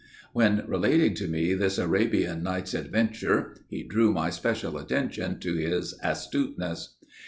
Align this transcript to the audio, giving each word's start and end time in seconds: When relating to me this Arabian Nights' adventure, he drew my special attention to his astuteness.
When 0.33 0.63
relating 0.65 1.13
to 1.13 1.27
me 1.27 1.53
this 1.53 1.77
Arabian 1.77 2.41
Nights' 2.41 2.73
adventure, 2.73 3.55
he 3.69 3.83
drew 3.83 4.11
my 4.11 4.31
special 4.31 4.79
attention 4.79 5.37
to 5.41 5.53
his 5.53 5.93
astuteness. 6.01 6.95